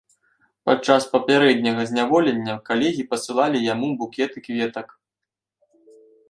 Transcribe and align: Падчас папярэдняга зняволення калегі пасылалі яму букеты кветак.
Падчас 0.67 1.03
папярэдняга 1.15 1.83
зняволення 1.91 2.55
калегі 2.69 3.03
пасылалі 3.11 3.63
яму 3.73 3.87
букеты 4.01 4.37
кветак. 4.49 4.87